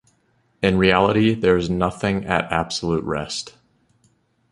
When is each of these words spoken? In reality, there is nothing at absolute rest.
In 0.63 0.79
reality, 0.79 1.35
there 1.35 1.55
is 1.57 1.69
nothing 1.69 2.25
at 2.25 2.51
absolute 2.51 3.03
rest. 3.03 3.55